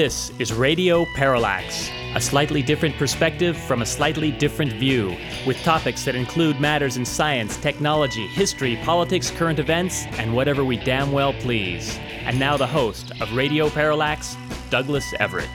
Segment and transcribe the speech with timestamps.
[0.00, 5.14] This is Radio Parallax, a slightly different perspective from a slightly different view,
[5.46, 10.78] with topics that include matters in science, technology, history, politics, current events, and whatever we
[10.78, 11.98] damn well please.
[12.24, 14.38] And now the host of Radio Parallax,
[14.70, 15.50] Douglas Everett.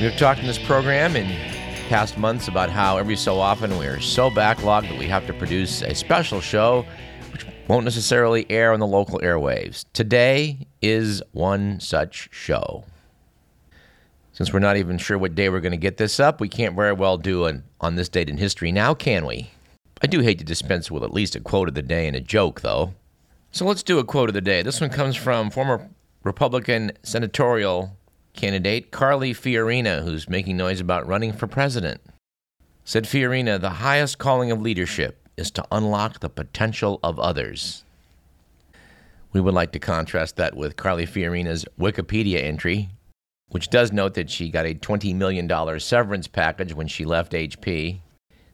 [0.00, 1.28] We've talked in this program in
[1.88, 5.82] past months about how every so often we're so backlogged that we have to produce
[5.82, 6.84] a special show
[7.68, 9.84] won't necessarily air on the local airwaves.
[9.92, 12.84] Today is one such show.
[14.32, 16.74] Since we're not even sure what day we're going to get this up, we can't
[16.74, 19.50] very well do an on this date in history now, can we?
[20.00, 22.20] I do hate to dispense with at least a quote of the day and a
[22.20, 22.94] joke, though.
[23.50, 24.62] So let's do a quote of the day.
[24.62, 25.90] This one comes from former
[26.22, 27.96] Republican senatorial
[28.32, 32.00] candidate Carly Fiorina, who's making noise about running for president.
[32.84, 37.84] Said Fiorina, the highest calling of leadership is to unlock the potential of others.
[39.32, 42.88] We would like to contrast that with Carly Fiorina's Wikipedia entry,
[43.50, 48.00] which does note that she got a $20 million severance package when she left HP.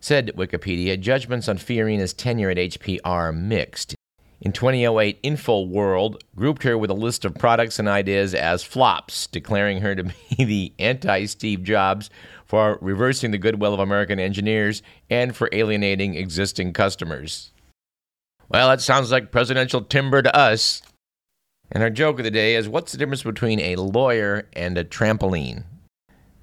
[0.00, 3.94] Said Wikipedia, judgments on Fiorina's tenure at HP are mixed.
[4.44, 9.80] In 2008, InfoWorld grouped her with a list of products and ideas as flops, declaring
[9.80, 10.14] her to be
[10.44, 12.10] the anti Steve Jobs
[12.44, 17.52] for reversing the goodwill of American engineers and for alienating existing customers.
[18.50, 20.82] Well, that sounds like presidential timber to us.
[21.72, 24.84] And our joke of the day is what's the difference between a lawyer and a
[24.84, 25.64] trampoline?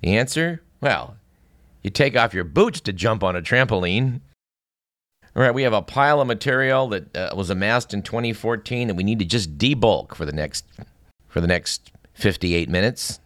[0.02, 0.64] The answer?
[0.82, 1.18] Well,
[1.84, 4.22] you take off your boots to jump on a trampoline.
[5.34, 8.96] All right, we have a pile of material that uh, was amassed in 2014 that
[8.96, 10.66] we need to just debulk for the next
[11.30, 13.22] for the next 58 minutes.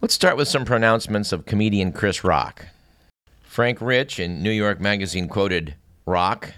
[0.00, 2.66] Let's start with some pronouncements of comedian Chris Rock.
[3.42, 5.74] Frank Rich in New York Magazine quoted
[6.06, 6.52] Rock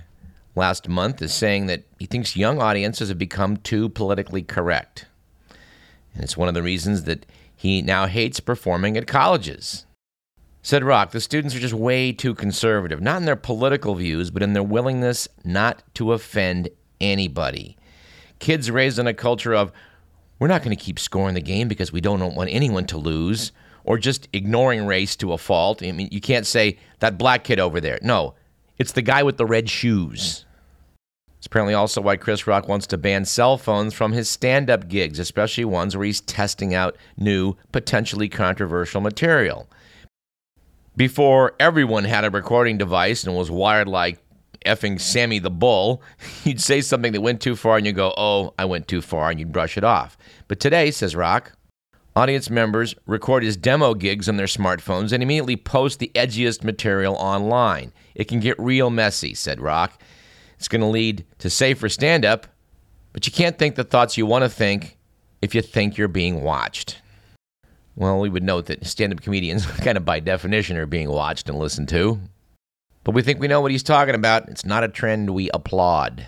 [0.55, 5.07] last month as saying that he thinks young audiences have become too politically correct.
[6.13, 7.25] And it's one of the reasons that
[7.57, 9.87] he now hates performing at colleges.
[10.69, 14.43] Said Rock, the students are just way too conservative, not in their political views, but
[14.43, 16.69] in their willingness not to offend
[17.01, 17.79] anybody.
[18.39, 19.73] Kids raised in a culture of,
[20.39, 23.51] we're not going to keep scoring the game because we don't want anyone to lose,
[23.85, 25.83] or just ignoring race to a fault.
[25.83, 27.99] I mean, you can't say, that black kid over there.
[28.03, 28.35] No,
[28.77, 30.45] it's the guy with the red shoes.
[31.39, 34.89] It's apparently also why Chris Rock wants to ban cell phones from his stand up
[34.89, 39.67] gigs, especially ones where he's testing out new, potentially controversial material
[40.99, 44.19] before everyone had a recording device and was wired like
[44.67, 46.03] effing Sammy the Bull,
[46.45, 49.31] you'd say something that went too far and you'd go, oh, I went too far,
[49.31, 50.19] and you'd brush it off.
[50.49, 51.53] But today, says Rock,
[52.17, 57.15] audience members record his demo gigs on their smartphones and immediately post the edgiest material
[57.15, 57.93] online.
[58.17, 60.03] It can get real messy, said Rock.
[60.57, 62.49] It's going to lead to safer stand up,
[63.13, 64.99] but you can't think the thoughts you want to think
[65.41, 67.01] if you think you're being watched.
[67.99, 71.49] Well, we would note that stand up comedians, kind of by definition, are being watched
[71.49, 72.21] and listened to.
[73.03, 74.49] But we think we know what he's talking about.
[74.49, 76.27] It's not a trend we applaud.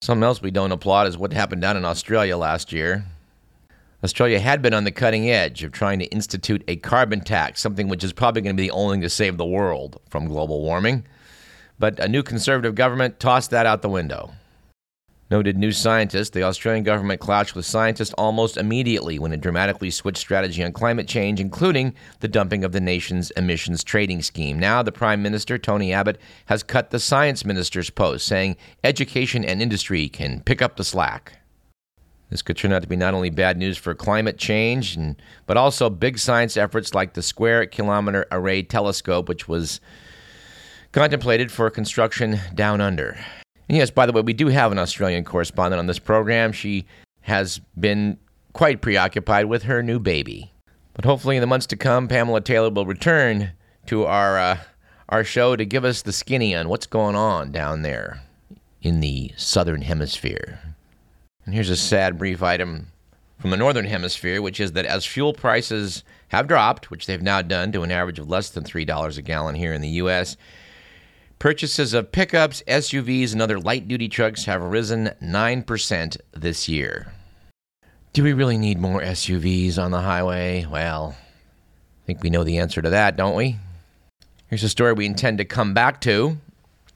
[0.00, 3.04] Something else we don't applaud is what happened down in Australia last year.
[4.02, 7.88] Australia had been on the cutting edge of trying to institute a carbon tax, something
[7.88, 10.62] which is probably going to be the only thing to save the world from global
[10.62, 11.04] warming.
[11.78, 14.32] But a new conservative government tossed that out the window.
[15.32, 20.18] Noted New Scientist, the Australian government clashed with scientists almost immediately when it dramatically switched
[20.18, 24.58] strategy on climate change, including the dumping of the nation's emissions trading scheme.
[24.58, 29.62] Now, the Prime Minister, Tony Abbott, has cut the science minister's post, saying education and
[29.62, 31.38] industry can pick up the slack.
[32.28, 35.16] This could turn out to be not only bad news for climate change, and,
[35.46, 39.80] but also big science efforts like the Square Kilometre Array Telescope, which was
[40.92, 43.16] contemplated for construction down under.
[43.68, 46.52] And yes, by the way, we do have an Australian correspondent on this program.
[46.52, 46.86] She
[47.22, 48.18] has been
[48.52, 50.52] quite preoccupied with her new baby.
[50.94, 53.52] But hopefully, in the months to come, Pamela Taylor will return
[53.86, 54.58] to our uh,
[55.08, 58.22] our show to give us the skinny on what's going on down there
[58.82, 60.58] in the southern hemisphere.
[61.44, 62.88] And here's a sad brief item
[63.38, 67.42] from the northern hemisphere, which is that as fuel prices have dropped, which they've now
[67.42, 70.36] done to an average of less than $3 a gallon here in the U.S.,
[71.42, 77.12] Purchases of pickups, SUVs, and other light duty trucks have risen 9% this year.
[78.12, 80.66] Do we really need more SUVs on the highway?
[80.70, 83.56] Well, I think we know the answer to that, don't we?
[84.46, 86.38] Here's a story we intend to come back to,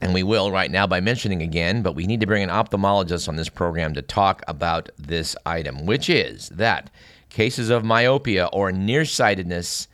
[0.01, 3.29] and we will right now by mentioning again, but we need to bring an ophthalmologist
[3.29, 6.89] on this program to talk about this item, which is that
[7.31, 9.89] cases of myopia or nearsightedness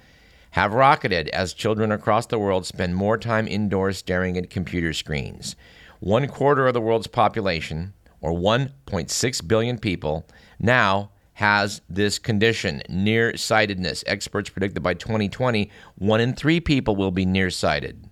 [0.52, 5.56] have rocketed as children across the world spend more time indoors staring at computer screens.
[6.00, 10.26] One quarter of the world's population, or 1.6 billion people,
[10.58, 14.04] now has this condition, nearsightedness.
[14.06, 18.04] Experts predict that by 2020, one in three people will be nearsighted.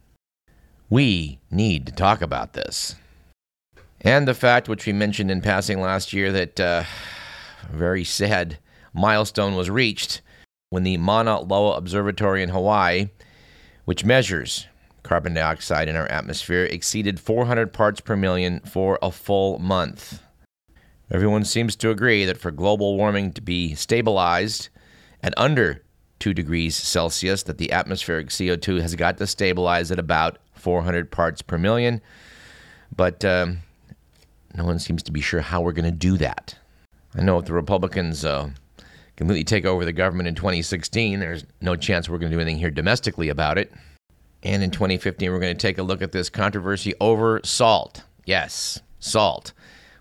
[0.88, 2.94] We need to talk about this.
[4.00, 6.84] And the fact, which we mentioned in passing last year, that uh,
[7.70, 8.58] very sad
[8.94, 10.22] milestone was reached
[10.70, 13.08] when the Mauna Loa Observatory in Hawaii,
[13.84, 14.69] which measures
[15.02, 20.22] carbon dioxide in our atmosphere, exceeded 400 parts per million for a full month.
[21.11, 24.69] Everyone seems to agree that for global warming to be stabilized
[25.25, 25.82] at under
[26.20, 31.43] 2 degrees Celsius, that the atmospheric CO2 has got to stabilize at about 400 parts
[31.43, 32.00] per million.
[32.94, 33.58] But um,
[34.55, 36.56] no one seems to be sure how we're going to do that.
[37.16, 38.50] I know if the Republicans uh,
[39.20, 42.58] completely take over the government in 2016, there's no chance we're going to do anything
[42.58, 43.70] here domestically about it.
[44.43, 48.02] And in 2015, we're going to take a look at this controversy over salt.
[48.25, 49.52] Yes, salt.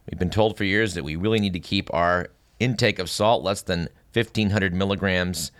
[0.10, 2.30] We've been told for years that we really need to keep our
[2.62, 5.51] intake of salt less than 1,500 milligrams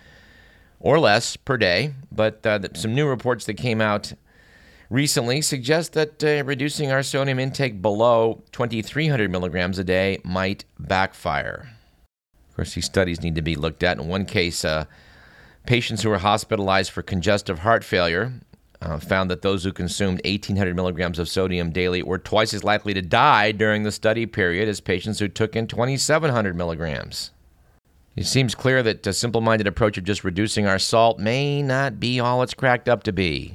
[0.78, 1.92] or less per day.
[2.10, 4.14] But uh, some new reports that came out
[4.88, 11.68] recently suggest that uh, reducing our sodium intake below 2,300 milligrams a day might backfire.
[12.60, 13.98] Course, these studies need to be looked at.
[13.98, 14.84] In one case, uh,
[15.64, 18.34] patients who were hospitalized for congestive heart failure
[18.82, 22.92] uh, found that those who consumed 1,800 milligrams of sodium daily were twice as likely
[22.92, 27.30] to die during the study period as patients who took in 2,700 milligrams.
[28.14, 31.98] It seems clear that a simple minded approach of just reducing our salt may not
[31.98, 33.54] be all it's cracked up to be.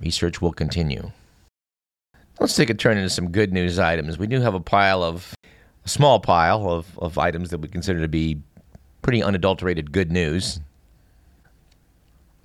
[0.00, 1.12] Research will continue.
[2.40, 4.18] Let's take a turn into some good news items.
[4.18, 5.34] We do have a pile of,
[5.90, 8.38] small pile of, of items that we consider to be
[9.02, 10.60] pretty unadulterated good news.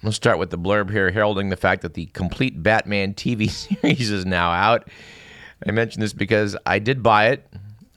[0.04, 3.50] Let's start with the blurb here heralding the fact that the complete Batman TV
[3.82, 4.90] series is now out.
[5.66, 7.48] I mention this because I did buy it,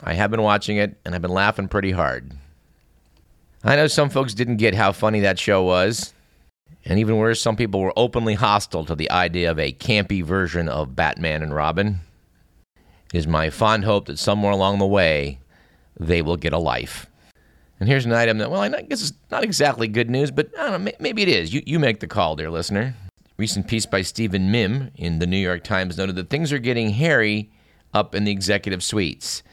[0.03, 2.33] I have been watching it, and I've been laughing pretty hard.
[3.65, 6.15] I know some folks didn't get how funny that show was,
[6.85, 10.69] and even worse, some people were openly hostile to the idea of a campy version
[10.69, 12.01] of Batman and Robin.
[13.13, 15.41] Is my fond hope that somewhere along the way,
[15.99, 17.07] they will get a life.
[17.81, 20.71] And here's an item that, well, I guess it's not exactly good news, but I
[20.71, 21.55] don't know, maybe it is.
[21.55, 22.95] You, you make the call, dear listener.
[23.37, 26.91] Recent piece by Stephen Mihm in the New York Times noted that things are getting
[26.91, 27.51] hairy
[27.95, 29.45] up in the executive suites,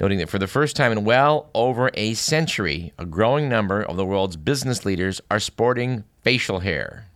[0.00, 3.96] noting that for the first time in well over a century, a growing number of
[3.96, 7.06] the world's business leaders are sporting facial hair.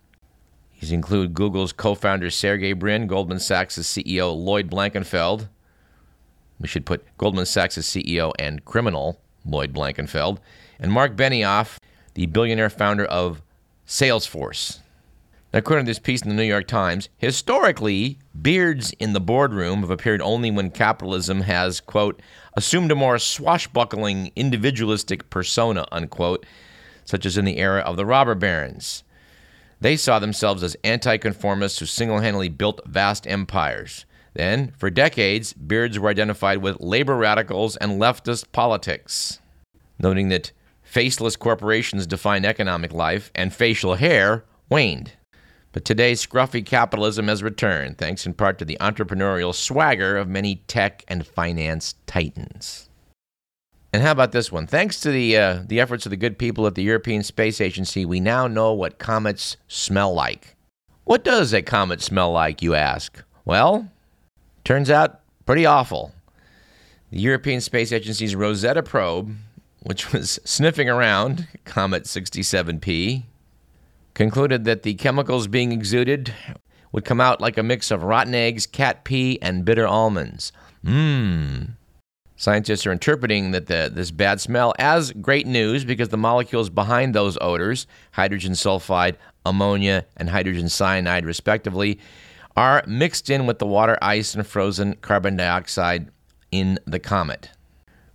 [0.79, 5.47] These include Google's co founder Sergey Brin, Goldman Sachs' CEO Lloyd Blankfein.
[6.59, 10.37] We should put Goldman Sachs' CEO and criminal Lloyd Blankfein,
[10.79, 11.77] and Mark Benioff,
[12.13, 13.41] the billionaire founder of
[13.87, 14.79] Salesforce.
[15.55, 19.91] According to this piece in the New York Times, historically, beards in the boardroom have
[19.91, 22.21] appeared only when capitalism has, quote,
[22.53, 26.45] assumed a more swashbuckling, individualistic persona, unquote,
[27.05, 29.03] such as in the era of the robber barons.
[29.79, 34.05] They saw themselves as anti-conformists who single handedly built vast empires.
[34.33, 39.39] Then, for decades, beards were identified with labor radicals and leftist politics,
[39.99, 40.51] noting that
[40.81, 45.13] faceless corporations defined economic life and facial hair waned.
[45.71, 50.57] But today, scruffy capitalism has returned, thanks in part to the entrepreneurial swagger of many
[50.67, 52.89] tech and finance titans.
[53.91, 54.65] And how about this one?
[54.65, 58.05] Thanks to the uh, the efforts of the good people at the European Space Agency,
[58.05, 60.55] we now know what comets smell like.
[61.05, 63.23] What does a comet smell like, you ask?
[63.45, 63.91] Well,
[64.63, 66.13] Turns out pretty awful.
[67.11, 69.35] The European Space Agency's Rosetta probe,
[69.81, 73.23] which was sniffing around Comet 67P,
[74.13, 76.33] concluded that the chemicals being exuded
[76.91, 80.51] would come out like a mix of rotten eggs, cat pee, and bitter almonds.
[80.85, 81.71] Mmm.
[82.35, 87.13] Scientists are interpreting that the, this bad smell as great news because the molecules behind
[87.13, 89.15] those odors, hydrogen sulfide,
[89.45, 91.99] ammonia, and hydrogen cyanide, respectively,
[92.55, 96.09] are mixed in with the water, ice, and frozen carbon dioxide
[96.51, 97.49] in the comet,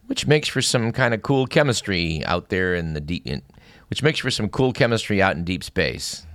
[0.07, 3.43] which makes for some kind of cool chemistry out there in the deep, in,
[3.91, 6.27] which makes for some cool chemistry out in deep space.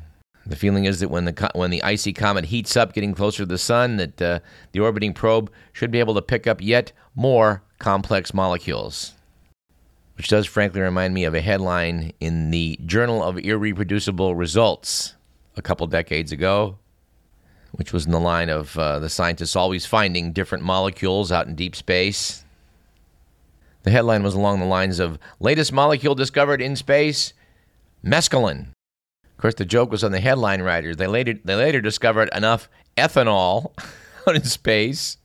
[0.46, 3.46] The feeling is that when the when the icy comet heats up, getting closer to
[3.46, 4.40] the sun, that uh,
[4.74, 9.14] the orbiting probe should be able to pick up yet more complex molecules.
[10.18, 15.16] Which does frankly remind me of a headline in the Journal of Irreproducible Results
[15.56, 16.78] a couple decades ago,
[17.74, 21.56] which was in the line of uh, the scientists always finding different molecules out in
[21.56, 22.46] deep space.
[23.82, 27.34] The headline was along the lines of latest molecule discovered in space,
[28.06, 28.68] mescaline.
[29.26, 30.98] Of course, the joke was on the headline writers.
[30.98, 33.72] They later, they later discovered enough ethanol
[34.28, 35.18] out in space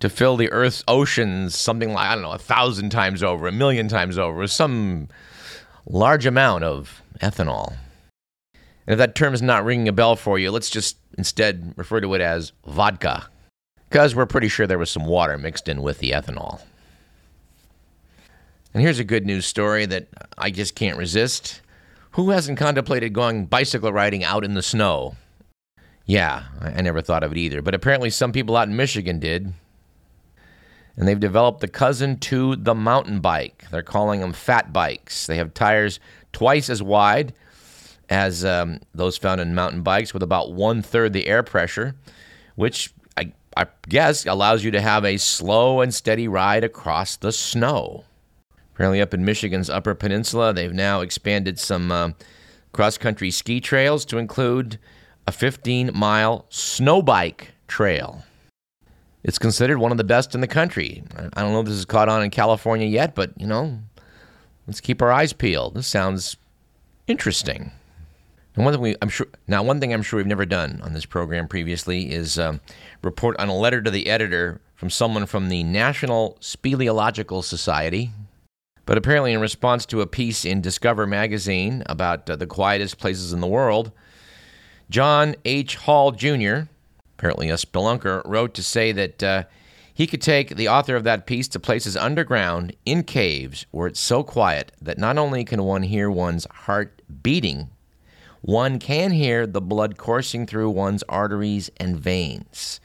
[0.00, 3.52] to fill the Earth's oceans something like, I don't know, a thousand times over, a
[3.52, 5.08] million times over, some
[5.86, 7.76] large amount of ethanol.
[8.86, 12.00] And if that term is not ringing a bell for you, let's just instead refer
[12.00, 13.28] to it as vodka,
[13.88, 16.60] because we're pretty sure there was some water mixed in with the ethanol.
[18.72, 21.60] And here's a good news story that I just can't resist.
[22.12, 25.16] Who hasn't contemplated going bicycle riding out in the snow?
[26.06, 29.52] Yeah, I never thought of it either, but apparently some people out in Michigan did.
[30.96, 33.64] And they've developed the cousin to the mountain bike.
[33.70, 35.26] They're calling them fat bikes.
[35.26, 35.98] They have tires
[36.32, 37.32] twice as wide
[38.10, 41.94] as um, those found in mountain bikes, with about one third the air pressure,
[42.56, 47.32] which I, I guess allows you to have a slow and steady ride across the
[47.32, 48.04] snow.
[48.74, 52.10] Apparently, up in Michigan's Upper Peninsula, they've now expanded some uh,
[52.72, 54.78] cross country ski trails to include
[55.26, 58.24] a 15 mile snow bike trail.
[59.22, 61.02] It's considered one of the best in the country.
[61.16, 63.78] I don't know if this is caught on in California yet, but you know,
[64.66, 65.74] let's keep our eyes peeled.
[65.74, 66.36] This sounds
[67.06, 67.72] interesting.
[68.54, 70.92] And one thing we, I'm sure now, one thing I'm sure we've never done on
[70.92, 72.60] this program previously is um,
[73.02, 78.12] report on a letter to the editor from someone from the National Speleological Society,
[78.86, 83.32] but apparently, in response to a piece in Discover magazine about uh, the quietest places
[83.32, 83.90] in the world,
[84.90, 85.76] John H.
[85.76, 86.68] Hall Jr.,
[87.18, 89.44] apparently a spelunker, wrote to say that uh,
[89.94, 94.00] he could take the author of that piece to places underground in caves where it's
[94.00, 97.70] so quiet that not only can one hear one's heart beating,
[98.44, 102.78] one can hear the blood coursing through one's arteries and veins.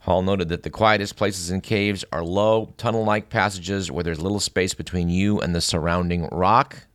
[0.00, 4.20] Hall noted that the quietest places in caves are low, tunnel like passages where there's
[4.20, 6.86] little space between you and the surrounding rock.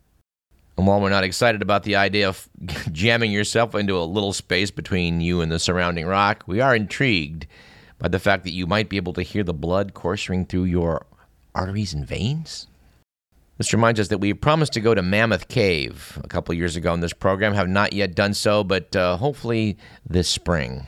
[0.77, 2.47] And while we're not excited about the idea of
[2.91, 7.47] jamming yourself into a little space between you and the surrounding rock, we are intrigued
[7.97, 11.07] by the fact that you might be able to hear the blood coursing through your
[11.55, 12.67] arteries and veins.
[13.59, 16.93] This reminds us that we promised to go to Mammoth Cave a couple years ago
[16.93, 19.77] in this program, have not yet done so, but uh, hopefully
[20.09, 20.87] this spring.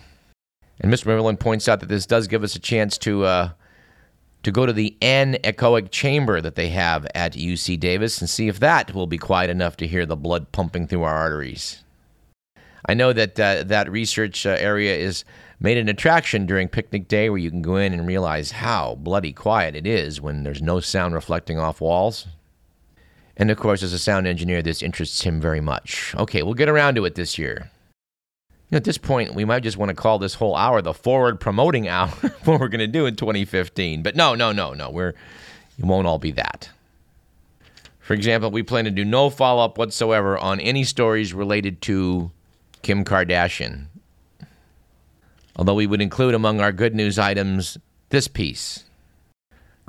[0.80, 1.08] And Mr.
[1.08, 3.50] Merlin points out that this does give us a chance to uh,
[4.44, 8.62] to go to the anechoic chamber that they have at UC Davis and see if
[8.62, 11.84] that will be quiet enough to hear the blood pumping through our arteries.
[12.86, 15.26] I know that uh, that research uh, area is
[15.60, 19.34] made an attraction during picnic day where you can go in and realize how bloody
[19.34, 22.28] quiet it is when there's no sound reflecting off walls.
[23.42, 26.16] And of course, as a sound engineer, this interests him very much.
[26.16, 27.72] Okay, we'll get around to it this year
[28.72, 31.88] at this point, we might just want to call this whole hour the forward promoting
[31.88, 32.10] hour
[32.46, 34.02] what we're going to do in 2015.
[34.02, 34.90] But no, no, no, no.
[34.90, 35.10] We're
[35.78, 36.70] it won't all be that.
[38.00, 42.32] For example, we plan to do no follow up whatsoever on any stories related to
[42.82, 43.86] Kim Kardashian.
[45.56, 47.78] Although we would include among our good news items
[48.10, 48.84] this piece.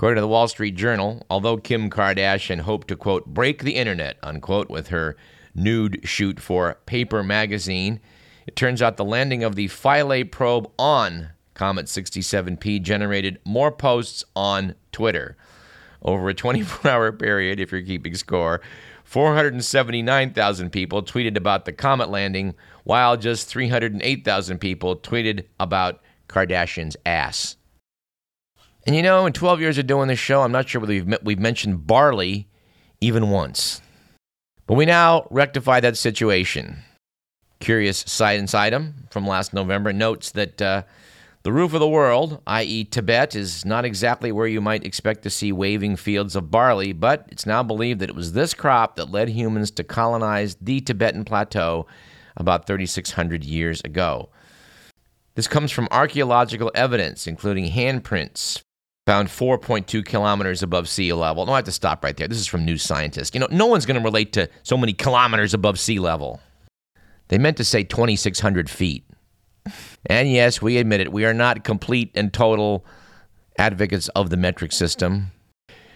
[0.02, 4.16] According to the Wall Street Journal, although Kim Kardashian hoped to, quote, break the internet,
[4.20, 5.16] unquote, with her
[5.54, 8.00] nude shoot for Paper magazine,
[8.48, 14.24] it turns out the landing of the Philae probe on Comet 67P generated more posts
[14.34, 15.36] on Twitter.
[16.02, 18.60] Over a 24 hour period, if you're keeping score,
[19.04, 27.54] 479,000 people tweeted about the comet landing, while just 308,000 people tweeted about Kardashian's ass.
[28.84, 31.16] And you know, in 12 years of doing this show, I'm not sure whether we've,
[31.22, 32.48] we've mentioned barley
[33.00, 33.80] even once.
[34.66, 36.78] But we now rectify that situation.
[37.60, 40.82] Curious science item from last November notes that uh,
[41.44, 45.30] the roof of the world, i.e., Tibet, is not exactly where you might expect to
[45.30, 49.10] see waving fields of barley, but it's now believed that it was this crop that
[49.10, 51.86] led humans to colonize the Tibetan plateau
[52.36, 54.28] about 3,600 years ago.
[55.34, 58.62] This comes from archaeological evidence, including handprints
[59.06, 61.44] found 4.2 kilometers above sea level.
[61.44, 62.28] No, I have to stop right there.
[62.28, 63.34] This is from New Scientist.
[63.34, 66.40] You know, no one's going to relate to so many kilometers above sea level.
[67.28, 69.04] They meant to say 2,600 feet.
[70.06, 72.84] And yes, we admit it, we are not complete and total
[73.58, 75.30] advocates of the metric system.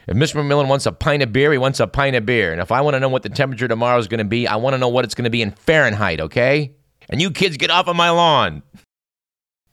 [0.07, 0.37] If Mr.
[0.41, 2.53] McMillan wants a pint of beer, he wants a pint of beer.
[2.53, 4.57] And if I want to know what the temperature tomorrow is going to be, I
[4.57, 6.77] want to know what it's going to be in Fahrenheit, okay?
[7.09, 8.63] And you kids get off of my lawn.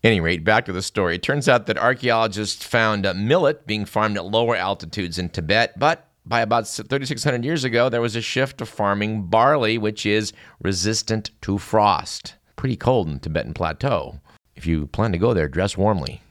[0.03, 1.15] Any rate, back to the story.
[1.15, 5.79] It turns out that archaeologists found uh, millet being farmed at lower altitudes in Tibet,
[5.79, 10.33] but by about 3,600 years ago, there was a shift to farming barley, which is
[10.61, 12.35] resistant to frost.
[12.57, 14.19] Pretty cold in the Tibetan Plateau.
[14.55, 16.21] If you plan to go there, dress warmly.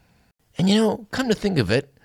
[0.58, 1.96] And you know, come to think of it,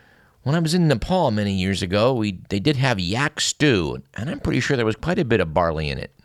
[0.43, 4.29] when I was in Nepal many years ago, we they did have yak stew, and
[4.29, 6.16] I'm pretty sure there was quite a bit of barley in it.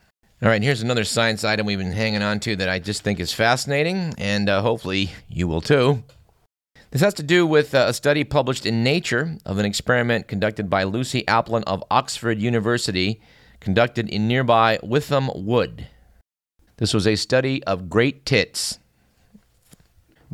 [0.42, 3.20] All right, here's another science item we've been hanging on to that I just think
[3.20, 6.02] is fascinating, and uh, hopefully you will too.
[6.90, 10.68] This has to do with uh, a study published in Nature of an experiment conducted
[10.68, 13.20] by Lucy Aplin of Oxford University,
[13.61, 15.87] conducted in nearby Wytham Wood.
[16.78, 18.80] This was a study of great tits.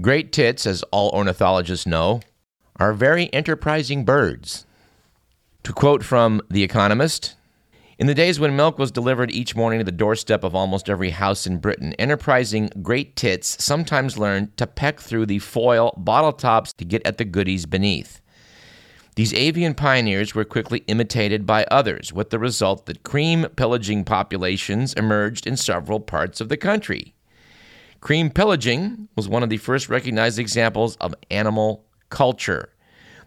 [0.00, 2.22] Great tits, as all ornithologists know,
[2.76, 4.64] are very enterprising birds.
[5.64, 7.34] To quote from The Economist,
[7.98, 11.10] in the days when milk was delivered each morning to the doorstep of almost every
[11.10, 16.72] house in Britain, enterprising great tits sometimes learned to peck through the foil bottle tops
[16.72, 18.20] to get at the goodies beneath.
[19.16, 24.92] These avian pioneers were quickly imitated by others, with the result that cream pillaging populations
[24.94, 27.14] emerged in several parts of the country.
[28.00, 32.70] Cream pillaging was one of the first recognized examples of animal culture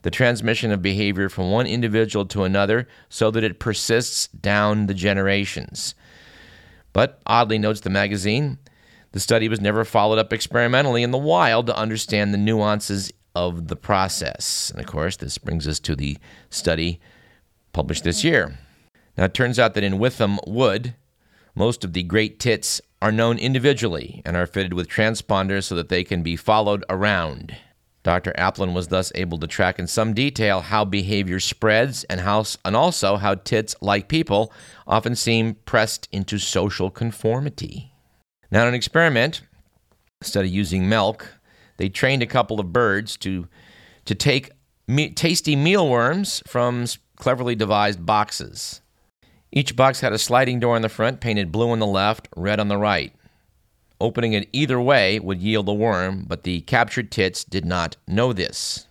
[0.02, 4.94] the transmission of behavior from one individual to another so that it persists down the
[4.94, 5.96] generations.
[6.94, 8.58] But oddly, notes the magazine,
[9.12, 13.68] the study was never followed up experimentally in the wild to understand the nuances of
[13.68, 14.72] the process.
[14.72, 16.18] And of course, this brings us to the
[16.50, 17.00] study
[17.74, 18.58] published this year.
[19.18, 20.96] Now, it turns out that in Wytham Wood,
[21.56, 25.90] most of the great tits are known individually and are fitted with transponders so that
[25.90, 27.56] they can be followed around.
[28.04, 28.34] Dr.
[28.38, 32.76] Aplin was thus able to track in some detail how behavior spreads and how and
[32.76, 34.52] also how tits, like people,
[34.88, 37.92] often seem pressed into social conformity.
[38.50, 39.42] Now, in an experiment,
[40.20, 41.36] instead of using milk,
[41.78, 43.48] they trained a couple of birds to
[44.06, 44.50] to take
[44.88, 46.86] me- tasty mealworms from
[47.18, 48.82] cleverly devised boxes.
[49.52, 52.60] Each box had a sliding door in the front, painted blue on the left, red
[52.60, 53.14] on the right.
[54.02, 58.34] Opening it either way would yield a worm, but the captured tits did not know
[58.34, 58.88] this.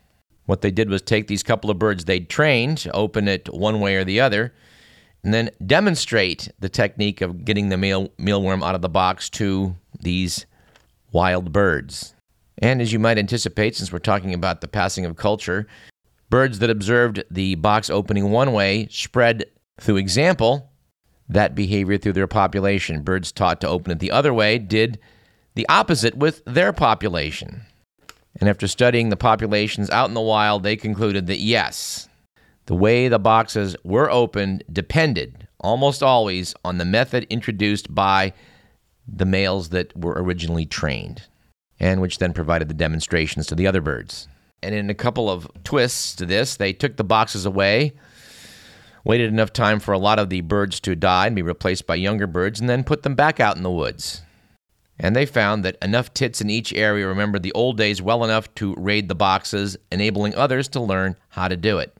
[0.46, 3.96] What they did was take these couple of birds they'd trained, open it one way
[3.96, 4.54] or the other,
[5.24, 9.74] and then demonstrate the technique of getting the meal, mealworm out of the box to
[9.98, 10.46] these
[11.10, 12.14] wild birds.
[12.58, 15.66] And as you might anticipate, since we're talking about the passing of culture,
[16.28, 19.46] birds that observed the box opening one way spread
[19.80, 20.69] through example
[21.30, 23.02] that behavior through their population.
[23.02, 24.98] Birds taught to open it the other way did
[25.54, 27.62] the opposite with their population.
[28.40, 32.08] And after studying the populations out in the wild, they concluded that yes,
[32.66, 38.32] the way the boxes were opened depended almost always on the method introduced by
[39.06, 41.22] the males that were originally trained,
[41.78, 44.28] and which then provided the demonstrations to the other birds.
[44.62, 47.92] And in a couple of twists to this, they took the boxes away
[49.04, 51.94] waited enough time for a lot of the birds to die and be replaced by
[51.94, 54.22] younger birds, and then put them back out in the woods.
[54.98, 58.54] And they found that enough tits in each area remembered the old days well enough
[58.56, 61.96] to raid the boxes, enabling others to learn how to do it.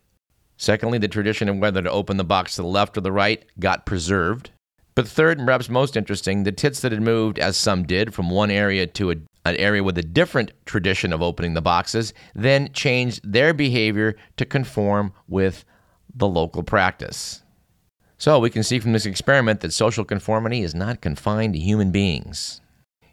[0.58, 3.42] Secondly, the tradition of whether to open the box to the left or the right
[3.58, 4.50] got preserved.
[4.94, 8.28] But third, and perhaps most interesting, the tits that had moved, as some did, from
[8.28, 9.14] one area to a,
[9.46, 14.44] an area with a different tradition of opening the boxes, then changed their behavior to
[14.44, 15.64] conform with
[16.14, 17.42] the local practice.
[18.18, 21.90] So we can see from this experiment that social conformity is not confined to human
[21.90, 22.60] beings.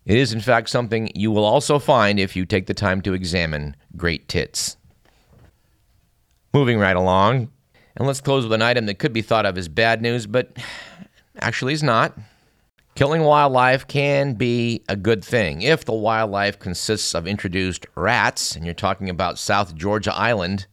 [0.06, 3.14] It is, in fact, something you will also find if you take the time to
[3.14, 4.78] examine great tits.
[6.54, 7.52] Moving right along,
[7.96, 10.58] and let's close with an item that could be thought of as bad news, but
[11.40, 12.18] actually is not.
[12.96, 18.66] Killing wildlife can be a good thing if the wildlife consists of introduced rats, and
[18.66, 20.68] you're talking about South Georgia Island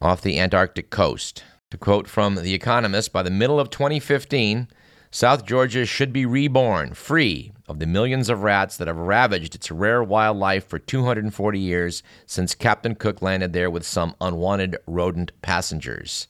[0.00, 1.44] off the Antarctic coast.
[1.70, 4.68] To quote from The Economist, by the middle of 2015,
[5.10, 9.70] South Georgia should be reborn, free of the millions of rats that have ravaged its
[9.70, 16.28] rare wildlife for 240 years since Captain Cook landed there with some unwanted rodent passengers.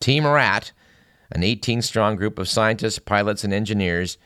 [0.00, 0.72] Team Rat,
[1.30, 4.16] an 18 strong group of scientists, pilots, and engineers,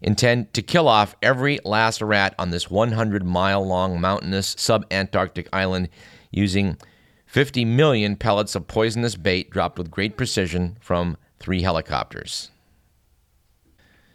[0.00, 5.88] intend to kill off every last rat on this 100 mile long mountainous sub-Antarctic island
[6.30, 6.76] using
[7.34, 12.52] 50 million pellets of poisonous bait dropped with great precision from three helicopters.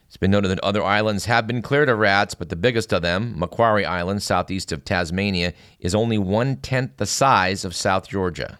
[0.08, 3.02] It's been noted that other islands have been cleared of rats, but the biggest of
[3.02, 8.58] them, Macquarie Island, southeast of Tasmania, is only one tenth the size of South Georgia.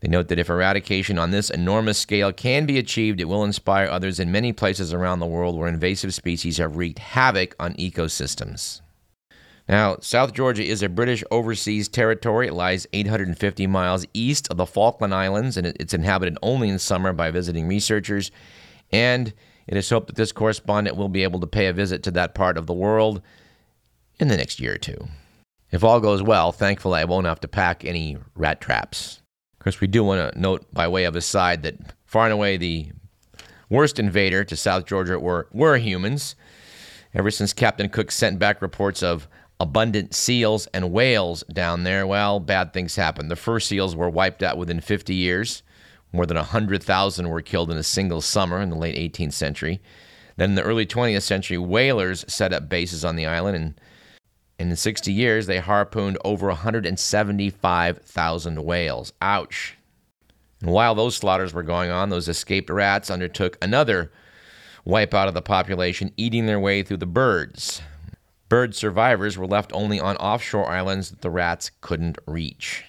[0.00, 3.88] They note that if eradication on this enormous scale can be achieved, it will inspire
[3.88, 8.82] others in many places around the world where invasive species have wreaked havoc on ecosystems.
[9.68, 12.46] Now, South Georgia is a British overseas territory.
[12.46, 17.12] It lies 850 miles east of the Falkland Islands, and it's inhabited only in summer
[17.12, 18.30] by visiting researchers.
[18.90, 19.34] And
[19.66, 22.34] it is hoped that this correspondent will be able to pay a visit to that
[22.34, 23.20] part of the world
[24.18, 25.06] in the next year or two.
[25.70, 29.20] If all goes well, thankfully, I won't have to pack any rat traps.
[29.54, 31.76] Of course, we do want to note by way of aside that
[32.06, 32.90] far and away the
[33.68, 36.36] worst invader to South Georgia were, were humans.
[37.12, 39.28] Ever since Captain Cook sent back reports of
[39.60, 42.06] abundant seals and whales down there.
[42.06, 43.30] Well, bad things happened.
[43.30, 45.62] The fur seals were wiped out within 50 years.
[46.12, 49.80] More than 100,000 were killed in a single summer in the late 18th century.
[50.36, 53.80] Then in the early 20th century, whalers set up bases on the island, and
[54.58, 59.12] in 60 years, they harpooned over 175,000 whales.
[59.22, 59.76] Ouch.
[60.60, 64.10] And while those slaughters were going on, those escaped rats undertook another
[64.84, 67.80] wipeout of the population, eating their way through the birds.
[68.48, 72.84] Bird survivors were left only on offshore islands that the rats couldn't reach.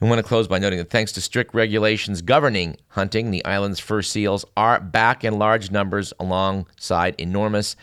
[0.00, 3.78] We want to close by noting that thanks to strict regulations governing hunting, the island's
[3.80, 7.76] fur seals are back in large numbers alongside enormous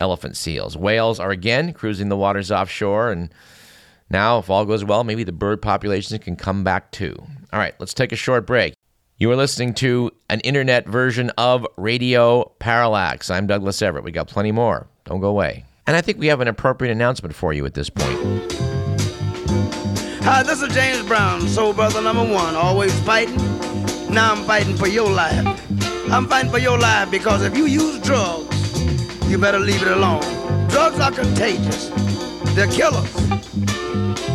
[0.00, 0.76] elephant seals.
[0.76, 3.34] Whales are again cruising the waters offshore, and
[4.08, 7.16] now, if all goes well, maybe the bird populations can come back too.
[7.52, 8.74] All right, let's take a short break.
[9.18, 13.28] You are listening to an internet version of Radio Parallax.
[13.28, 14.04] I'm Douglas Everett.
[14.04, 14.86] We got plenty more.
[15.04, 15.64] Don't go away.
[15.86, 18.18] And I think we have an appropriate announcement for you at this point.
[20.24, 23.36] Hi, this is James Brown, soul brother number one, always fighting.
[24.12, 25.46] Now I'm fighting for your life.
[26.10, 28.82] I'm fighting for your life because if you use drugs,
[29.30, 30.22] you better leave it alone.
[30.68, 31.90] Drugs are contagious.
[32.56, 33.14] They're killers.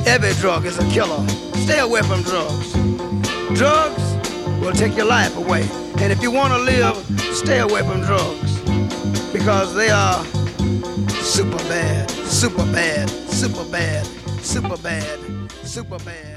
[0.07, 1.27] Every drug is a killer.
[1.65, 2.71] Stay away from drugs.
[3.57, 4.15] Drugs
[4.61, 5.67] will take your life away.
[5.97, 6.95] And if you want to live,
[7.35, 8.59] stay away from drugs
[9.33, 10.25] because they are
[11.21, 14.05] super bad, super bad, super bad,
[14.41, 15.19] super bad.
[15.63, 16.30] Superman.